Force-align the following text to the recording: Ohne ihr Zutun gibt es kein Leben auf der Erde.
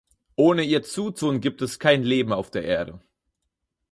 Ohne 0.35 0.63
ihr 0.63 0.81
Zutun 0.81 1.41
gibt 1.41 1.61
es 1.61 1.77
kein 1.77 2.01
Leben 2.01 2.33
auf 2.33 2.49
der 2.49 2.63
Erde. 2.63 2.99